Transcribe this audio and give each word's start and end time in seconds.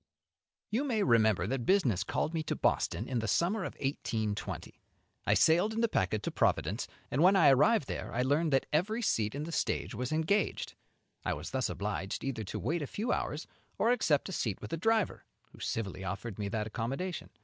You 0.71 0.83
may 0.83 1.03
remember 1.03 1.45
that 1.45 1.63
business 1.63 2.03
called 2.03 2.33
me 2.33 2.41
to 2.45 2.55
Boston 2.55 3.07
in 3.07 3.19
the 3.19 3.27
summer 3.27 3.59
of 3.63 3.75
1820. 3.75 4.81
I 5.27 5.35
sailed 5.35 5.73
in 5.75 5.81
the 5.81 5.87
packet 5.87 6.23
to 6.23 6.31
Providence, 6.31 6.87
and 7.11 7.21
when 7.21 7.35
I 7.35 7.49
arrived 7.51 7.87
there 7.87 8.11
I 8.11 8.23
learned 8.23 8.51
that 8.51 8.65
every 8.73 9.03
seat 9.03 9.35
in 9.35 9.43
the 9.43 9.51
stage 9.51 9.93
was 9.93 10.11
engaged. 10.11 10.73
I 11.23 11.33
was 11.33 11.51
thus 11.51 11.69
obliged 11.69 12.23
either 12.23 12.43
to 12.45 12.57
wait 12.57 12.81
a 12.81 12.87
few 12.87 13.11
hours 13.11 13.45
or 13.77 13.91
accept 13.91 14.27
a 14.27 14.31
seat 14.31 14.59
with 14.59 14.71
the 14.71 14.77
driver, 14.77 15.23
who 15.51 15.59
civilly 15.59 16.03
offered 16.03 16.39
me 16.39 16.49
that 16.49 16.65
accommodation. 16.65 17.29